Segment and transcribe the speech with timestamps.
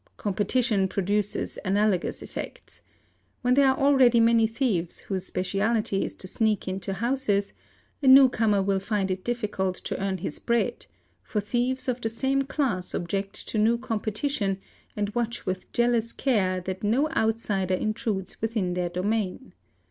[0.17, 2.81] Competition produces analogous effects.
[3.43, 7.53] When there— are already many thieves whose speciality is to sneak into houses,
[8.01, 10.87] a new— comer will find it difficult to earn his bread,
[11.21, 14.57] for thieves of the same class object to new competition
[14.95, 19.53] and watch with jealous care that no outsider intrudes within their domain.